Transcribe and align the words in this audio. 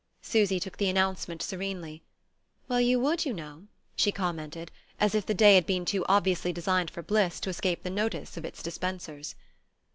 Susy 0.23 0.59
took 0.59 0.77
the 0.77 0.89
announcement 0.89 1.43
serenely. 1.43 2.01
"Well, 2.67 2.81
you 2.81 2.99
would, 2.99 3.23
you 3.23 3.33
know," 3.33 3.67
she 3.95 4.11
commented, 4.11 4.71
as 4.99 5.13
if 5.13 5.27
the 5.27 5.35
day 5.35 5.53
had 5.53 5.67
been 5.67 5.85
too 5.85 6.03
obviously 6.09 6.51
designed 6.51 6.89
for 6.89 7.03
bliss 7.03 7.39
to 7.41 7.51
escape 7.51 7.83
the 7.83 7.91
notice 7.91 8.35
of 8.35 8.43
its 8.43 8.63
dispensers. 8.63 9.35